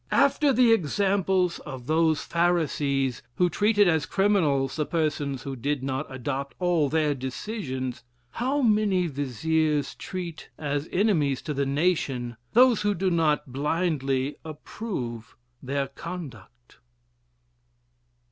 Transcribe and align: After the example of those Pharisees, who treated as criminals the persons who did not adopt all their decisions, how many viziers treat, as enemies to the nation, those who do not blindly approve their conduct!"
After 0.09 0.51
the 0.51 0.71
example 0.73 1.51
of 1.63 1.85
those 1.85 2.23
Pharisees, 2.23 3.21
who 3.35 3.51
treated 3.51 3.87
as 3.87 4.07
criminals 4.07 4.75
the 4.77 4.85
persons 4.87 5.43
who 5.43 5.55
did 5.55 5.83
not 5.83 6.11
adopt 6.11 6.55
all 6.57 6.89
their 6.89 7.13
decisions, 7.13 8.03
how 8.31 8.63
many 8.63 9.05
viziers 9.05 9.93
treat, 9.93 10.49
as 10.57 10.89
enemies 10.91 11.39
to 11.43 11.53
the 11.53 11.67
nation, 11.67 12.35
those 12.53 12.81
who 12.81 12.95
do 12.95 13.11
not 13.11 13.53
blindly 13.53 14.37
approve 14.43 15.35
their 15.61 15.85
conduct!" 15.89 16.79